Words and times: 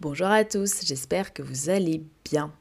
Bonjour 0.00 0.28
à 0.28 0.44
tous, 0.44 0.82
j'espère 0.84 1.32
que 1.32 1.42
vous 1.42 1.70
allez 1.70 2.04
bien. 2.24 2.54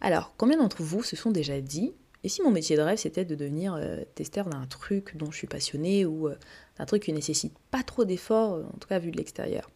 Alors, 0.00 0.32
combien 0.38 0.56
d'entre 0.56 0.82
vous 0.82 1.02
se 1.02 1.14
sont 1.14 1.30
déjà 1.30 1.60
dit, 1.60 1.92
et 2.24 2.30
si 2.30 2.40
mon 2.40 2.50
métier 2.50 2.74
de 2.74 2.80
rêve 2.80 2.96
c'était 2.96 3.26
de 3.26 3.34
devenir 3.34 3.74
euh, 3.74 3.98
testeur 4.14 4.48
d'un 4.48 4.64
truc 4.64 5.14
dont 5.14 5.30
je 5.30 5.36
suis 5.36 5.46
passionné 5.46 6.06
ou 6.06 6.28
euh, 6.28 6.38
d'un 6.78 6.86
truc 6.86 7.02
qui 7.02 7.12
nécessite 7.12 7.52
pas 7.70 7.82
trop 7.82 8.06
d'efforts, 8.06 8.64
en 8.64 8.78
tout 8.78 8.88
cas 8.88 8.98
vu 8.98 9.10
de 9.10 9.18
l'extérieur? 9.18 9.70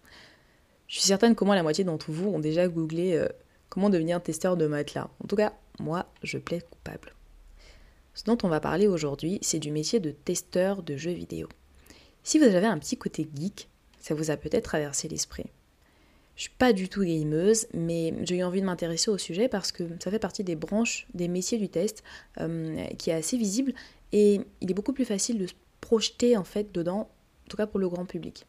Je 0.88 0.94
suis 0.94 1.04
certaine 1.06 1.34
qu'au 1.34 1.44
moins 1.44 1.56
la 1.56 1.62
moitié 1.62 1.84
d'entre 1.84 2.10
vous 2.10 2.30
ont 2.30 2.38
déjà 2.38 2.68
googlé 2.68 3.18
euh, 3.18 3.28
comment 3.68 3.90
devenir 3.90 4.22
testeur 4.22 4.56
de 4.56 4.66
matelas. 4.66 5.10
En 5.22 5.26
tout 5.26 5.36
cas, 5.36 5.52
moi, 5.78 6.06
je 6.22 6.38
plais 6.38 6.62
coupable. 6.62 7.12
Ce 8.14 8.24
dont 8.24 8.38
on 8.44 8.48
va 8.48 8.60
parler 8.60 8.86
aujourd'hui, 8.86 9.40
c'est 9.42 9.58
du 9.58 9.72
métier 9.72 10.00
de 10.00 10.10
testeur 10.10 10.82
de 10.82 10.96
jeux 10.96 11.12
vidéo. 11.12 11.50
Si 12.22 12.38
vous 12.38 12.46
avez 12.46 12.66
un 12.66 12.78
petit 12.78 12.96
côté 12.96 13.28
geek, 13.34 13.68
ça 14.00 14.14
vous 14.14 14.30
a 14.30 14.38
peut-être 14.38 14.64
traversé 14.64 15.06
l'esprit. 15.06 15.50
Je 16.36 16.42
suis 16.42 16.50
pas 16.50 16.72
du 16.72 16.88
tout 16.88 17.04
gameuse, 17.04 17.66
mais 17.72 18.12
j'ai 18.22 18.38
eu 18.38 18.42
envie 18.42 18.60
de 18.60 18.66
m'intéresser 18.66 19.10
au 19.10 19.18
sujet 19.18 19.48
parce 19.48 19.70
que 19.70 19.84
ça 20.02 20.10
fait 20.10 20.18
partie 20.18 20.42
des 20.42 20.56
branches 20.56 21.06
des 21.14 21.28
métiers 21.28 21.58
du 21.58 21.68
test 21.68 22.02
euh, 22.40 22.84
qui 22.98 23.10
est 23.10 23.14
assez 23.14 23.36
visible 23.36 23.72
et 24.12 24.40
il 24.60 24.70
est 24.70 24.74
beaucoup 24.74 24.92
plus 24.92 25.04
facile 25.04 25.38
de 25.38 25.46
se 25.46 25.54
projeter 25.80 26.36
en 26.36 26.44
fait 26.44 26.72
dedans, 26.72 27.10
en 27.46 27.48
tout 27.48 27.56
cas 27.56 27.66
pour 27.66 27.78
le 27.78 27.88
grand 27.88 28.04
public. 28.04 28.46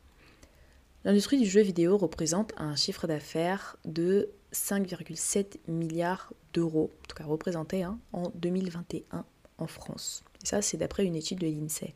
L'industrie 1.04 1.40
du 1.40 1.46
jeu 1.46 1.62
vidéo 1.62 1.98
représente 1.98 2.54
un 2.58 2.76
chiffre 2.76 3.06
d'affaires 3.06 3.78
de 3.86 4.30
5,7 4.54 5.58
milliards 5.68 6.34
d'euros, 6.54 6.90
en 7.04 7.08
tout 7.08 7.16
cas 7.16 7.26
représenté 7.26 7.84
hein, 7.84 8.00
en 8.12 8.32
2021 8.34 9.24
en 9.60 9.68
France. 9.68 10.24
Et 10.44 10.48
ça, 10.48 10.64
c'est 10.64 10.78
d'après 10.78 11.06
une 11.06 11.16
étude 11.16 11.40
de 11.40 11.46
l'INSEE. 11.46 11.94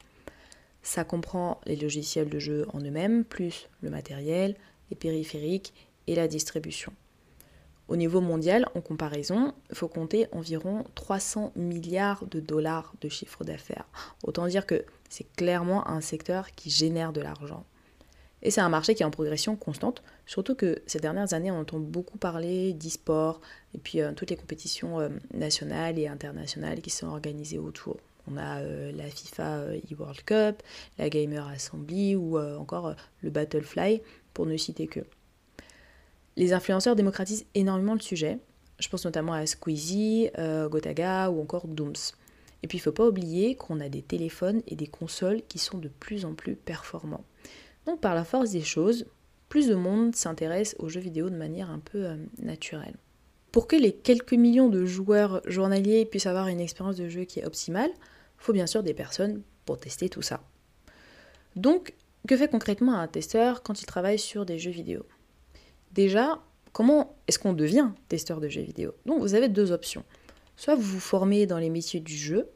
Ça 0.84 1.04
comprend 1.04 1.60
les 1.66 1.76
logiciels 1.76 2.30
de 2.30 2.38
jeu 2.38 2.68
en 2.74 2.80
eux-mêmes, 2.80 3.26
plus 3.26 3.68
le 3.82 3.90
matériel, 3.90 4.56
les 4.90 4.96
périphériques 4.96 5.74
et 6.10 6.16
la 6.16 6.28
distribution. 6.28 6.92
Au 7.88 7.96
niveau 7.96 8.20
mondial, 8.20 8.68
en 8.76 8.82
comparaison, 8.82 9.54
il 9.70 9.76
faut 9.76 9.88
compter 9.88 10.28
environ 10.32 10.84
300 10.96 11.54
milliards 11.56 12.26
de 12.26 12.40
dollars 12.40 12.94
de 13.02 13.10
chiffre 13.10 13.44
d'affaires. 13.44 13.88
Autant 14.24 14.48
dire 14.48 14.66
que 14.66 14.86
c'est 15.10 15.32
clairement 15.36 15.88
un 15.88 16.02
secteur 16.02 16.52
qui 16.56 16.70
génère 16.70 17.14
de 17.14 17.22
l'argent. 17.22 17.64
Et 18.42 18.52
c'est 18.52 18.62
un 18.62 18.70
marché 18.70 18.96
qui 18.96 19.04
est 19.04 19.06
en 19.06 19.12
progression 19.12 19.56
constante, 19.56 20.02
surtout 20.26 20.56
que 20.56 20.82
ces 20.88 21.00
dernières 21.00 21.34
années, 21.34 21.52
on 21.52 21.60
entend 21.60 21.80
beaucoup 21.80 22.18
parler 22.18 22.74
d'e-sport 22.74 23.42
et 23.74 23.78
puis 23.78 24.02
euh, 24.02 24.14
toutes 24.14 24.30
les 24.30 24.38
compétitions 24.38 25.00
euh, 25.00 25.10
nationales 25.34 26.00
et 26.00 26.08
internationales 26.08 26.82
qui 26.82 26.90
sont 26.90 27.08
organisées 27.08 27.60
autour. 27.60 27.98
On 28.32 28.38
a 28.38 28.60
euh, 28.60 28.92
la 28.94 29.06
FIFA 29.06 29.74
e-World 29.92 30.24
Cup, 30.24 30.64
la 30.98 31.10
Gamer 31.10 31.46
Assembly 31.48 32.16
ou 32.16 32.40
encore 32.40 32.96
le 33.22 33.30
Battlefly 33.30 34.02
pour 34.34 34.46
ne 34.46 34.56
citer 34.56 34.88
que. 34.88 35.02
Les 36.40 36.54
influenceurs 36.54 36.96
démocratisent 36.96 37.46
énormément 37.54 37.94
le 37.94 38.00
sujet. 38.00 38.40
Je 38.80 38.88
pense 38.88 39.04
notamment 39.04 39.34
à 39.34 39.46
Squeezie, 39.46 40.30
euh, 40.38 40.70
Gotaga 40.70 41.30
ou 41.30 41.42
encore 41.42 41.68
Dooms. 41.68 42.14
Et 42.64 42.68
puis 42.68 42.78
il 42.78 42.80
ne 42.80 42.84
faut 42.86 42.94
pas 42.94 43.10
oublier 43.10 43.56
qu'on 43.56 43.82
a 43.82 43.90
des 43.90 44.02
téléphones 44.02 44.62
et 44.66 44.78
des 44.78 44.88
consoles 44.88 45.42
qui 45.50 45.60
sont 45.60 45.80
de 45.80 45.90
plus 45.90 46.24
en 46.24 46.36
plus 46.36 46.56
performants. 46.56 47.26
Donc 47.86 48.00
par 48.00 48.16
la 48.16 48.24
force 48.24 48.52
des 48.52 48.62
choses, 48.62 49.06
plus 49.50 49.68
de 49.68 49.76
monde 49.76 50.16
s'intéresse 50.16 50.78
aux 50.80 50.88
jeux 50.88 51.02
vidéo 51.02 51.30
de 51.30 51.36
manière 51.36 51.70
un 51.70 51.80
peu 51.80 52.06
euh, 52.06 52.16
naturelle. 52.42 52.96
Pour 53.52 53.68
que 53.68 53.76
les 53.76 53.92
quelques 53.92 54.32
millions 54.32 54.70
de 54.70 54.86
joueurs 54.86 55.42
journaliers 55.46 56.06
puissent 56.06 56.26
avoir 56.26 56.48
une 56.48 56.62
expérience 56.62 56.96
de 56.96 57.10
jeu 57.10 57.26
qui 57.26 57.42
est 57.42 57.46
optimale, 57.46 57.92
il 57.92 58.44
faut 58.46 58.54
bien 58.54 58.68
sûr 58.68 58.82
des 58.82 58.94
personnes 58.94 59.42
pour 59.66 59.78
tester 59.78 60.08
tout 60.08 60.22
ça. 60.22 60.40
Donc 61.58 61.96
que 62.30 62.38
fait 62.38 62.48
concrètement 62.48 62.98
un 62.98 63.10
testeur 63.10 63.62
quand 63.62 63.82
il 63.82 63.86
travaille 63.86 64.20
sur 64.20 64.46
des 64.46 64.58
jeux 64.58 64.72
vidéo? 64.72 65.06
Déjà, 65.94 66.40
comment 66.72 67.16
est-ce 67.28 67.40
qu'on 67.40 67.54
devient 67.54 67.90
testeur 68.08 68.40
de 68.40 68.48
jeux 68.48 68.62
vidéo? 68.62 68.94
Donc 69.06 69.22
vous 69.22 69.36
avez 69.36 69.50
deux 69.50 69.72
options. 69.72 70.04
Soit 70.56 70.76
vous 70.76 70.82
vous 70.82 71.00
formez 71.00 71.46
dans 71.46 71.58
les 71.58 71.70
métiers 71.70 72.00
du 72.00 72.16
jeu, 72.16 72.50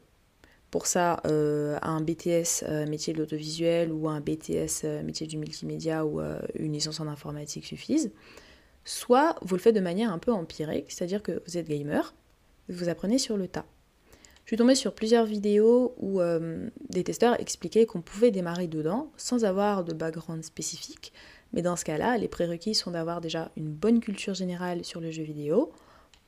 pour 0.74 0.88
ça, 0.88 1.20
euh, 1.28 1.78
un 1.82 2.00
BTS 2.00 2.64
euh, 2.64 2.84
métier 2.88 3.12
de 3.12 3.20
l'audiovisuel 3.20 3.92
ou 3.92 4.08
un 4.08 4.18
BTS 4.18 4.82
euh, 4.82 5.04
métier 5.04 5.24
du 5.28 5.38
multimédia 5.38 6.04
ou 6.04 6.20
une 6.58 6.72
licence 6.72 6.98
en 6.98 7.06
informatique 7.06 7.64
suffisent. 7.64 8.10
Soit 8.84 9.36
vous 9.42 9.54
le 9.54 9.60
faites 9.60 9.76
de 9.76 9.80
manière 9.80 10.12
un 10.12 10.18
peu 10.18 10.32
empirique, 10.32 10.90
c'est-à-dire 10.90 11.22
que 11.22 11.40
vous 11.46 11.58
êtes 11.58 11.68
gamer, 11.68 12.12
vous 12.68 12.88
apprenez 12.88 13.18
sur 13.18 13.36
le 13.36 13.46
tas. 13.46 13.66
Je 14.44 14.48
suis 14.48 14.56
tombée 14.56 14.74
sur 14.74 14.96
plusieurs 14.96 15.26
vidéos 15.26 15.94
où 15.96 16.20
des 16.90 17.04
testeurs 17.04 17.40
expliquaient 17.40 17.86
qu'on 17.86 18.02
pouvait 18.02 18.32
démarrer 18.32 18.66
dedans 18.66 19.12
sans 19.16 19.44
avoir 19.44 19.84
de 19.84 19.94
background 19.94 20.42
spécifique, 20.42 21.12
mais 21.54 21.62
dans 21.62 21.76
ce 21.76 21.84
cas-là, 21.84 22.18
les 22.18 22.26
prérequis 22.26 22.74
sont 22.74 22.90
d'avoir 22.90 23.20
déjà 23.20 23.50
une 23.56 23.70
bonne 23.70 24.00
culture 24.00 24.34
générale 24.34 24.84
sur 24.84 25.00
le 25.00 25.12
jeu 25.12 25.22
vidéo, 25.22 25.72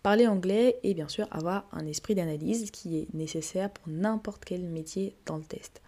parler 0.04 0.28
anglais 0.28 0.78
et 0.84 0.94
bien 0.94 1.08
sûr 1.08 1.26
avoir 1.32 1.66
un 1.72 1.84
esprit 1.84 2.14
d'analyse 2.14 2.70
qui 2.70 2.96
est 2.96 3.12
nécessaire 3.12 3.70
pour 3.70 3.88
n'importe 3.88 4.44
quel 4.44 4.62
métier 4.62 5.16
dans 5.26 5.36
le 5.36 5.42
test. 5.42 5.82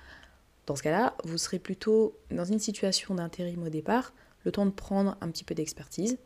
Dans 0.67 0.75
ce 0.75 0.83
cas-là, 0.83 1.15
vous 1.23 1.39
serez 1.39 1.61
plutôt 1.61 2.19
dans 2.33 2.45
une 2.45 2.59
situation 2.59 3.15
d'intérim 3.15 3.63
au 3.63 3.69
départ, 3.69 4.13
le 4.45 4.51
temps 4.51 4.67
de 4.67 4.73
prendre 4.73 5.17
un 5.21 5.29
petit 5.31 5.45
peu 5.45 5.55
d'expertise. 5.55 6.19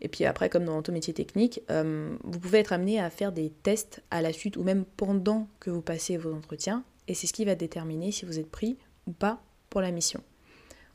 Et 0.00 0.08
puis 0.08 0.24
après, 0.24 0.48
comme 0.48 0.64
dans 0.64 0.82
tout 0.82 0.92
métier 0.92 1.14
technique, 1.14 1.62
euh, 1.70 2.16
vous 2.24 2.40
pouvez 2.40 2.58
être 2.58 2.72
amené 2.72 2.98
à 2.98 3.08
faire 3.08 3.30
des 3.30 3.50
tests 3.50 4.02
à 4.10 4.20
la 4.20 4.32
suite 4.32 4.56
ou 4.56 4.64
même 4.64 4.84
pendant 4.84 5.48
que 5.60 5.70
vous 5.70 5.80
passez 5.82 6.16
vos 6.16 6.34
entretiens. 6.34 6.82
Et 7.06 7.14
c'est 7.14 7.28
ce 7.28 7.32
qui 7.32 7.44
va 7.44 7.54
déterminer 7.54 8.10
si 8.10 8.24
vous 8.26 8.40
êtes 8.40 8.50
pris 8.50 8.78
ou 9.06 9.12
pas 9.12 9.40
pour 9.70 9.80
la 9.80 9.92
mission. 9.92 10.22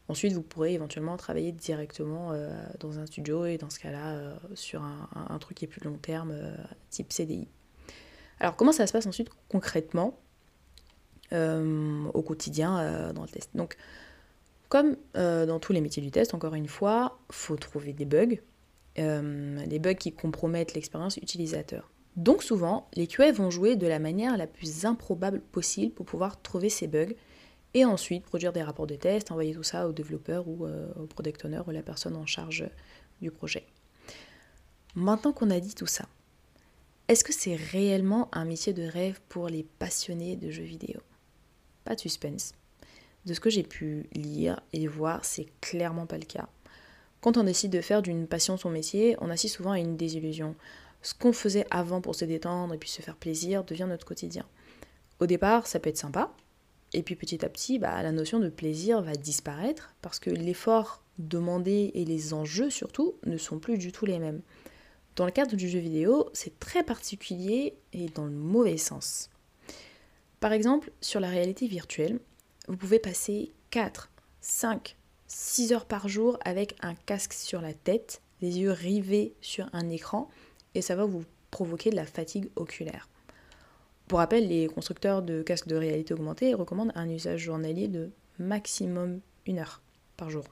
Ensuite, 0.09 0.33
vous 0.33 0.41
pourrez 0.41 0.73
éventuellement 0.73 1.15
travailler 1.15 1.51
directement 1.51 2.31
euh, 2.31 2.51
dans 2.79 2.99
un 2.99 3.05
studio 3.05 3.45
et 3.45 3.57
dans 3.57 3.69
ce 3.69 3.79
cas-là, 3.79 4.15
euh, 4.15 4.35
sur 4.53 4.83
un, 4.83 5.39
truc 5.39 5.57
qui 5.57 5.65
est 5.65 5.67
plus 5.67 5.83
long 5.83 5.97
terme, 5.97 6.33
type 6.89 7.11
CDI. 7.11 7.47
Alors, 8.39 8.55
comment 8.55 8.73
ça 8.73 8.85
se 8.85 8.93
passe 8.93 9.05
ensuite 9.05 9.29
concrètement 9.49 10.19
au 11.31 12.21
quotidien 12.21 13.11
dans 13.13 13.23
le 13.23 13.29
test? 13.29 13.49
Donc, 13.55 13.77
comme 14.73 14.97
euh, 15.15 15.45
dans 15.45 15.59
tous 15.59 15.71
les 15.71 15.81
métiers 15.81 16.01
du 16.01 16.09
test, 16.09 16.33
encore 16.33 16.55
une 16.55 16.67
fois, 16.67 17.19
faut 17.29 17.57
trouver 17.57 17.93
des 17.93 18.05
bugs, 18.05 18.37
euh, 18.97 19.63
des 19.67 19.77
bugs 19.77 19.93
qui 19.93 20.11
compromettent 20.11 20.73
l'expérience 20.73 21.17
utilisateur. 21.17 21.91
Donc 22.15 22.41
souvent, 22.41 22.89
les 22.95 23.05
QA 23.05 23.31
vont 23.31 23.51
jouer 23.51 23.75
de 23.75 23.85
la 23.85 23.99
manière 23.99 24.35
la 24.35 24.47
plus 24.47 24.85
improbable 24.85 25.41
possible 25.41 25.93
pour 25.93 26.07
pouvoir 26.07 26.41
trouver 26.41 26.69
ces 26.69 26.87
bugs 26.87 27.13
et 27.73 27.85
ensuite 27.85 28.25
produire 28.25 28.53
des 28.53 28.61
rapports 28.61 28.87
de 28.87 28.95
test, 28.95 29.31
envoyer 29.31 29.53
tout 29.53 29.63
ça 29.63 29.87
au 29.87 29.91
développeur 29.91 30.47
ou 30.47 30.65
euh, 30.65 30.87
au 30.95 31.05
product 31.05 31.45
owner 31.45 31.61
ou 31.65 31.71
la 31.71 31.81
personne 31.81 32.15
en 32.15 32.25
charge 32.25 32.69
du 33.21 33.31
projet. 33.31 33.65
Maintenant 34.95 35.33
qu'on 35.33 35.49
a 35.49 35.59
dit 35.59 35.73
tout 35.73 35.87
ça, 35.87 36.05
est-ce 37.07 37.23
que 37.23 37.33
c'est 37.33 37.55
réellement 37.55 38.29
un 38.31 38.45
métier 38.45 38.73
de 38.73 38.83
rêve 38.83 39.19
pour 39.27 39.49
les 39.49 39.63
passionnés 39.63 40.35
de 40.35 40.51
jeux 40.51 40.63
vidéo? 40.63 40.99
Pas 41.83 41.95
de 41.95 41.99
suspense. 41.99 42.53
De 43.25 43.33
ce 43.33 43.39
que 43.39 43.49
j'ai 43.49 43.63
pu 43.63 44.07
lire 44.13 44.59
et 44.71 44.87
voir, 44.87 45.25
c'est 45.25 45.47
clairement 45.59 46.05
pas 46.05 46.17
le 46.17 46.25
cas. 46.25 46.47
Quand 47.21 47.37
on 47.37 47.43
décide 47.43 47.71
de 47.71 47.81
faire 47.81 48.01
d'une 48.01 48.27
passion 48.27 48.57
son 48.57 48.69
métier, 48.69 49.15
on 49.19 49.29
assiste 49.29 49.55
souvent 49.55 49.71
à 49.71 49.79
une 49.79 49.97
désillusion. 49.97 50.55
Ce 51.01 51.13
qu'on 51.13 51.33
faisait 51.33 51.65
avant 51.71 52.01
pour 52.01 52.15
se 52.15 52.25
détendre 52.25 52.73
et 52.73 52.77
puis 52.77 52.89
se 52.89 53.01
faire 53.01 53.15
plaisir 53.15 53.63
devient 53.63 53.87
notre 53.87 54.05
quotidien. 54.05 54.45
Au 55.19 55.25
départ, 55.25 55.67
ça 55.67 55.79
peut 55.79 55.89
être 55.89 55.97
sympa, 55.97 56.31
et 56.93 57.03
puis 57.03 57.15
petit 57.15 57.43
à 57.43 57.49
petit, 57.49 57.79
bah, 57.79 58.01
la 58.01 58.11
notion 58.11 58.39
de 58.39 58.49
plaisir 58.49 59.01
va 59.01 59.15
disparaître 59.15 59.95
parce 60.01 60.19
que 60.19 60.29
l'effort 60.29 61.03
demandé 61.17 61.91
et 61.93 62.05
les 62.05 62.33
enjeux 62.33 62.69
surtout 62.69 63.15
ne 63.25 63.37
sont 63.37 63.59
plus 63.59 63.77
du 63.77 63.91
tout 63.91 64.05
les 64.05 64.19
mêmes. 64.19 64.41
Dans 65.15 65.25
le 65.25 65.31
cadre 65.31 65.55
du 65.55 65.69
jeu 65.69 65.79
vidéo, 65.79 66.29
c'est 66.33 66.59
très 66.59 66.83
particulier 66.83 67.75
et 67.93 68.07
dans 68.07 68.25
le 68.25 68.31
mauvais 68.31 68.77
sens. 68.77 69.29
Par 70.39 70.53
exemple, 70.53 70.91
sur 71.01 71.19
la 71.19 71.29
réalité 71.29 71.67
virtuelle, 71.67 72.19
vous 72.67 72.77
pouvez 72.77 72.99
passer 72.99 73.53
4, 73.69 74.11
5, 74.41 74.97
6 75.27 75.73
heures 75.73 75.85
par 75.85 76.07
jour 76.07 76.37
avec 76.43 76.75
un 76.81 76.95
casque 76.95 77.33
sur 77.33 77.61
la 77.61 77.73
tête, 77.73 78.21
les 78.41 78.59
yeux 78.59 78.71
rivés 78.71 79.35
sur 79.41 79.69
un 79.73 79.89
écran, 79.89 80.29
et 80.75 80.81
ça 80.81 80.95
va 80.95 81.05
vous 81.05 81.23
provoquer 81.51 81.91
de 81.91 81.95
la 81.95 82.05
fatigue 82.05 82.49
oculaire. 82.55 83.07
Pour 84.07 84.19
rappel, 84.19 84.47
les 84.47 84.67
constructeurs 84.67 85.21
de 85.21 85.41
casques 85.41 85.67
de 85.67 85.75
réalité 85.75 86.13
augmentée 86.13 86.53
recommandent 86.53 86.91
un 86.95 87.09
usage 87.09 87.39
journalier 87.39 87.87
de 87.87 88.11
maximum 88.39 89.21
une 89.45 89.59
heure 89.59 89.81
par 90.17 90.29
jour. 90.29 90.43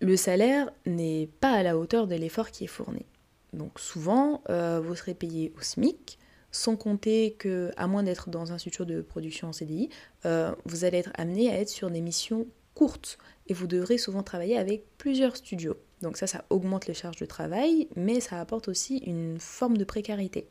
le 0.00 0.16
salaire 0.16 0.70
n'est 0.84 1.28
pas 1.40 1.52
à 1.52 1.62
la 1.62 1.78
hauteur 1.78 2.06
de 2.06 2.14
l'effort 2.14 2.50
qui 2.50 2.64
est 2.64 2.68
fourni. 2.68 3.06
Donc 3.54 3.80
souvent, 3.80 4.42
euh, 4.50 4.80
vous 4.84 4.94
serez 4.94 5.14
payé 5.14 5.54
au 5.56 5.62
SMIC, 5.62 6.18
sans 6.50 6.76
compter 6.76 7.32
que, 7.38 7.70
à 7.76 7.86
moins 7.86 8.02
d'être 8.02 8.28
dans 8.28 8.52
un 8.52 8.58
studio 8.58 8.84
de 8.84 9.00
production 9.00 9.48
en 9.48 9.52
CDI, 9.52 9.88
euh, 10.26 10.54
vous 10.66 10.84
allez 10.84 10.98
être 10.98 11.12
amené 11.14 11.50
à 11.50 11.58
être 11.58 11.70
sur 11.70 11.90
des 11.90 12.02
missions 12.02 12.46
courtes 12.74 13.16
et 13.46 13.54
vous 13.54 13.66
devrez 13.66 13.96
souvent 13.96 14.22
travailler 14.22 14.58
avec 14.58 14.84
plusieurs 14.98 15.36
studios. 15.36 15.76
Donc 16.02 16.18
ça, 16.18 16.26
ça 16.26 16.44
augmente 16.50 16.86
les 16.86 16.94
charges 16.94 17.16
de 17.16 17.26
travail, 17.26 17.88
mais 17.96 18.20
ça 18.20 18.38
apporte 18.38 18.68
aussi 18.68 18.98
une 18.98 19.40
forme 19.40 19.78
de 19.78 19.84
précarité. 19.84 20.46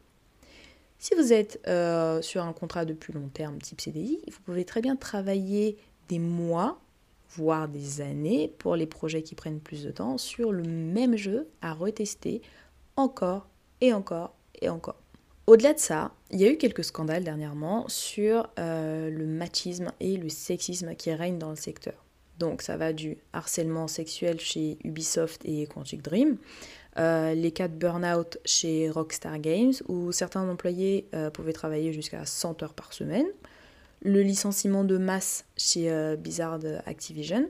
Si 1.08 1.14
vous 1.14 1.34
êtes 1.34 1.60
euh, 1.68 2.20
sur 2.24 2.42
un 2.42 2.52
contrat 2.52 2.84
de 2.84 2.94
plus 2.94 3.14
long 3.14 3.30
terme 3.32 3.60
type 3.60 3.80
CDI, 3.80 4.24
vous 4.26 4.40
pouvez 4.44 4.66
très 4.66 4.82
bien 4.82 4.96
travailler 4.96 5.78
des 6.10 6.18
mois, 6.18 6.82
voire 7.36 7.68
des 7.68 8.02
années, 8.02 8.52
pour 8.58 8.76
les 8.76 8.88
projets 8.88 9.22
qui 9.22 9.36
prennent 9.36 9.60
plus 9.60 9.84
de 9.84 9.92
temps, 9.92 10.18
sur 10.18 10.52
le 10.52 10.64
même 10.64 11.16
jeu 11.16 11.48
à 11.62 11.76
retester 11.76 12.42
encore 12.96 13.48
et 13.82 13.94
encore 13.94 14.34
et 14.60 14.68
encore. 14.68 15.00
Au-delà 15.46 15.76
de 15.76 15.80
ça, 15.80 16.12
il 16.32 16.42
y 16.42 16.44
a 16.44 16.50
eu 16.50 16.58
quelques 16.58 16.84
scandales 16.84 17.24
dernièrement 17.24 17.88
sur 17.88 18.50
euh, 18.58 19.12
le 19.12 19.28
machisme 19.28 19.92
et 20.00 20.18
le 20.18 20.30
sexisme 20.30 20.96
qui 20.96 21.14
règnent 21.14 21.38
dans 21.38 21.52
le 21.52 21.56
secteur. 21.56 22.04
Donc 22.40 22.64
ça 22.64 22.78
va 22.78 22.94
du 22.94 23.18
harcèlement 23.32 23.88
sexuel 23.88 24.40
chez 24.40 24.80
Ubisoft 24.84 25.42
et 25.46 25.68
Quantic 25.68 26.02
Dream, 26.02 26.38
euh, 26.98 27.34
les 27.34 27.52
cas 27.52 27.68
de 27.68 27.76
burn-out 27.76 28.38
chez 28.46 28.90
Rockstar 28.90 29.40
Games, 29.40 29.74
où 29.88 30.12
certains 30.12 30.48
employés 30.48 31.08
euh, 31.14 31.30
pouvaient 31.30 31.54
travailler 31.54 31.94
jusqu'à 31.94 32.26
100 32.26 32.64
heures 32.64 32.74
par 32.74 32.94
semaine, 32.94 33.28
le 34.02 34.22
licenciement 34.22 34.84
de 34.84 34.98
masse 34.98 35.46
chez 35.58 35.90
Blizzard 36.18 36.60
Activision, 36.86 37.50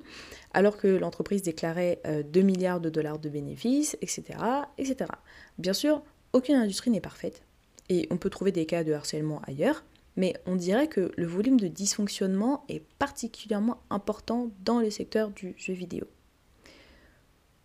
alors 0.53 0.77
que 0.77 0.87
l'entreprise 0.87 1.41
déclarait 1.41 1.99
2 2.05 2.41
milliards 2.43 2.79
de 2.79 2.89
dollars 2.89 3.19
de 3.19 3.27
bénéfices, 3.27 3.97
etc., 4.01 4.39
etc. 4.77 5.09
Bien 5.57 5.73
sûr, 5.73 6.01
aucune 6.31 6.55
industrie 6.55 6.91
n'est 6.91 7.01
parfaite, 7.01 7.41
et 7.89 8.07
on 8.09 8.15
peut 8.15 8.29
trouver 8.29 8.53
des 8.53 8.65
cas 8.65 8.85
de 8.85 8.93
harcèlement 8.93 9.41
ailleurs, 9.45 9.83
mais 10.15 10.35
on 10.45 10.55
dirait 10.55 10.87
que 10.87 11.11
le 11.17 11.25
volume 11.25 11.59
de 11.59 11.67
dysfonctionnement 11.67 12.63
est 12.69 12.83
particulièrement 12.99 13.81
important 13.89 14.49
dans 14.63 14.79
le 14.79 14.89
secteur 14.89 15.29
du 15.31 15.55
jeu 15.57 15.73
vidéo. 15.73 16.05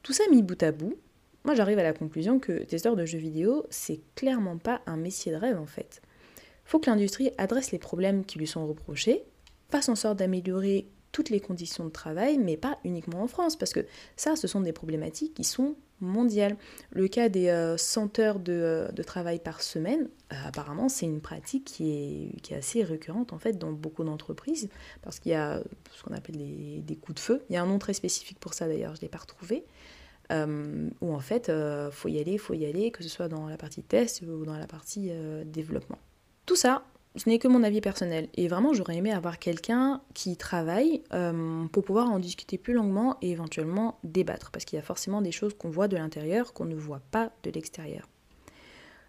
Tout 0.03 0.13
ça 0.13 0.25
mis 0.31 0.43
bout 0.43 0.61
à 0.63 0.73
bout, 0.73 0.99
moi 1.45 1.55
j'arrive 1.55 1.79
à 1.79 1.83
la 1.83 1.93
conclusion 1.93 2.39
que 2.39 2.65
testeur 2.65 2.97
de 2.97 3.05
jeux 3.07 3.19
vidéo, 3.19 3.67
c'est 3.71 4.01
clairement 4.15 4.59
pas 4.59 4.81
un 4.87 4.97
métier 4.97 5.33
de 5.33 5.37
rêve 5.37 5.59
en 5.59 5.67
fait. 5.67 6.03
Faut 6.65 6.79
que 6.79 6.91
l'industrie 6.91 7.31
adresse 7.39 7.73
les 7.73 7.79
problèmes 7.79 8.25
qui 8.25 8.39
lui 8.39 8.47
sont 8.47 8.67
reprochés, 8.67 9.25
fasse 9.71 9.89
en 9.89 9.97
sorte 9.97 10.19
d'améliorer 10.19 10.87
toutes 11.13 11.31
les 11.31 11.41
conditions 11.41 11.85
de 11.85 11.91
travail, 11.91 12.39
mais 12.39 12.57
pas 12.57 12.79
uniquement 12.85 13.23
en 13.23 13.27
France, 13.27 13.57
parce 13.57 13.73
que 13.73 13.85
ça, 14.17 14.37
ce 14.37 14.47
sont 14.47 14.61
des 14.61 14.73
problématiques 14.73 15.35
qui 15.35 15.45
sont 15.45 15.75
mondiale. 16.01 16.57
Le 16.93 17.09
cas 17.09 17.29
des 17.29 17.75
100 17.77 18.19
euh, 18.19 18.23
heures 18.23 18.41
euh, 18.49 18.89
de, 18.91 19.03
travail 19.03 19.39
par 19.39 19.63
semaine, 19.63 20.09
euh, 20.33 20.37
apparemment, 20.47 20.89
c'est 20.89 21.07
une 21.07 21.21
pratique 21.21 21.65
qui 21.65 21.91
est, 21.91 22.41
qui 22.41 22.55
est, 22.55 22.57
assez 22.57 22.83
récurrente 22.83 23.33
en 23.33 23.39
fait 23.39 23.59
dans 23.59 23.73
beaucoup 23.73 24.05
d'entreprises 24.05 24.69
parce 25.03 25.19
qu'il 25.21 25.33
y 25.33 25.35
a 25.35 25.63
ce 25.93 26.03
qu'on 26.03 26.15
appelle 26.15 26.37
des 26.37 26.97
coups 26.97 27.17
de 27.17 27.21
feu. 27.21 27.43
Il 27.49 27.55
y 27.55 27.57
a 27.57 27.63
un 27.63 27.67
nom 27.67 27.79
très 27.79 27.95
spécifique 27.95 28.39
pour 28.39 28.55
ça 28.55 28.67
d'ailleurs, 28.67 28.95
je 28.95 29.01
ne 29.01 29.03
l'ai 29.03 29.09
pas 29.09 29.19
retrouvé. 29.19 29.65
Où 30.31 31.15
en 31.15 31.21
fait, 31.21 31.49
il 31.49 31.93
faut 31.93 32.09
y 32.09 32.19
aller, 32.19 32.39
faut 32.39 32.55
y 32.55 32.65
aller, 32.67 32.91
que 32.91 33.03
ce 33.03 33.09
soit 33.09 33.29
dans 33.29 33.47
la 33.47 33.57
partie 33.57 33.83
test 33.83 34.23
ou 34.23 34.45
dans 34.45 34.57
la 34.57 34.67
partie 34.67 35.11
développement. 35.45 35.99
Tout 36.47 36.57
ça, 36.57 36.85
ce 37.17 37.29
n'est 37.29 37.39
que 37.39 37.49
mon 37.49 37.63
avis 37.63 37.81
personnel. 37.81 38.29
Et 38.35 38.49
vraiment, 38.49 38.73
j'aurais 38.73 38.97
aimé 38.97 39.13
avoir 39.13 39.39
quelqu'un 39.39 40.01
qui 40.15 40.37
travaille 40.37 41.03
euh, 41.13 41.67
pour 41.67 41.85
pouvoir 41.85 42.11
en 42.11 42.19
discuter 42.19 42.57
plus 42.57 42.73
longuement 42.73 43.17
et 43.21 43.31
éventuellement 43.31 43.99
débattre. 44.05 44.51
Parce 44.51 44.65
qu'il 44.65 44.77
y 44.77 44.81
a 44.81 44.85
forcément 44.85 45.21
des 45.21 45.33
choses 45.33 45.55
qu'on 45.55 45.71
voit 45.71 45.89
de 45.89 45.97
l'intérieur 45.97 46.53
qu'on 46.53 46.67
ne 46.67 46.75
voit 46.75 47.03
pas 47.11 47.33
de 47.43 47.51
l'extérieur. 47.51 48.09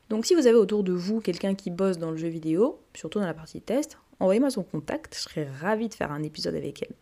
Donc 0.10 0.26
si 0.26 0.36
vous 0.36 0.48
avez 0.48 0.58
autour 0.58 0.84
de 0.84 0.92
vous 0.92 1.22
quelqu'un 1.22 1.56
qui 1.56 1.70
bosse 1.70 1.98
dans 1.98 2.12
le 2.12 2.18
jeu 2.18 2.28
vidéo, 2.28 2.82
surtout 2.94 3.20
dans 3.20 3.26
la 3.26 3.34
partie 3.34 3.62
test, 3.62 3.98
envoyez-moi 4.20 4.50
son 4.50 4.64
contact, 4.64 5.16
je 5.16 5.22
serais 5.22 5.48
ravie 5.62 5.88
de 5.88 5.94
faire 5.94 6.12
un 6.12 6.24
épisode 6.24 6.56
avec 6.56 6.82
elle. 6.82 6.96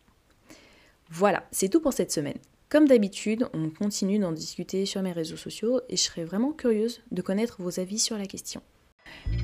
Voilà, 1.09 1.43
c'est 1.51 1.69
tout 1.69 1.79
pour 1.79 1.93
cette 1.93 2.11
semaine. 2.11 2.37
Comme 2.69 2.87
d'habitude, 2.87 3.47
on 3.55 3.71
continue 3.71 4.19
d'en 4.19 4.31
discuter 4.31 4.85
sur 4.85 5.01
mes 5.01 5.11
réseaux 5.11 5.37
sociaux 5.37 5.81
et 5.89 5.97
je 5.97 6.03
serais 6.03 6.23
vraiment 6.23 6.51
curieuse 6.51 7.01
de 7.09 7.23
connaître 7.23 7.55
vos 7.57 7.79
avis 7.79 7.97
sur 7.97 8.15
la 8.15 8.27
question. 8.27 8.61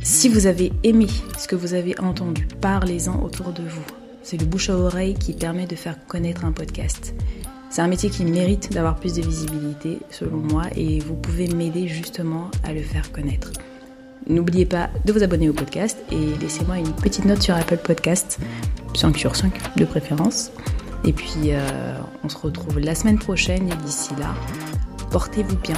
Si 0.04 0.30
vous 0.30 0.45
avez 0.45 0.72
aimé 0.83 1.07
ce 1.39 1.48
que 1.48 1.56
vous 1.56 1.74
avez 1.74 2.00
entendu, 2.00 2.48
parlez-en 2.62 3.24
autour 3.24 3.51
de 3.51 3.63
vous. 3.63 3.86
C'est 4.22 4.38
le 4.38 4.45
bouche 4.45 4.69
à 4.69 4.77
oreille 4.77 5.16
qui 5.16 5.33
permet 5.33 5.66
de 5.66 5.75
faire 5.75 6.06
connaître 6.06 6.45
un 6.45 6.51
podcast. 6.51 7.16
C'est 7.72 7.81
un 7.81 7.88
métier 7.88 8.12
qui 8.12 8.25
mérite 8.25 8.72
d'avoir 8.72 8.95
plus 8.95 9.16
de 9.16 9.24
visibilité, 9.24 9.98
selon 10.12 10.38
moi, 10.38 10.66
et 10.75 11.00
vous 11.00 11.16
pouvez 11.16 11.48
m'aider 11.48 11.88
justement 11.88 12.51
à 12.63 12.74
le 12.74 12.81
faire 12.83 13.12
connaître. 13.12 13.51
N'oubliez 14.28 14.68
pas 14.68 14.92
de 15.04 15.12
vous 15.12 15.24
abonner 15.24 15.50
au 15.50 15.54
podcast 15.54 15.98
et 16.12 16.38
laissez-moi 16.39 16.78
une 16.78 16.94
petite 16.94 17.25
note 17.25 17.42
sur 17.42 17.56
Apple 17.56 17.80
Podcast, 17.83 18.38
5 18.94 19.18
sur 19.18 19.36
5 19.36 19.78
de 19.78 19.86
préférence. 19.86 20.51
Et 21.06 21.13
puis, 21.13 21.52
euh, 21.52 21.98
on 22.24 22.30
se 22.30 22.38
retrouve 22.38 22.80
la 22.80 22.96
semaine 22.96 23.19
prochaine. 23.19 23.69
Et 23.69 23.75
d'ici 23.86 24.13
là, 24.19 24.34
portez-vous 25.12 25.57
bien 25.57 25.78